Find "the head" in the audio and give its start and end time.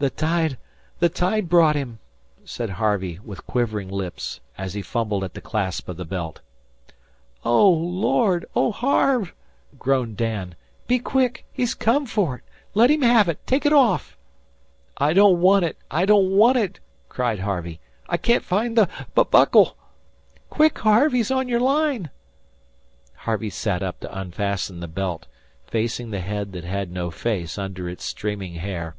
26.10-26.52